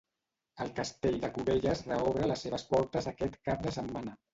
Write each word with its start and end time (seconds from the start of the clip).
El 0.65 0.71
Castell 0.79 1.21
de 1.27 1.31
Cubelles 1.37 1.85
reobre 1.93 2.33
les 2.35 2.49
seves 2.49 2.69
portes 2.75 3.15
aquest 3.17 3.43
cap 3.51 3.67
de 3.69 3.81
setmana. 3.83 4.23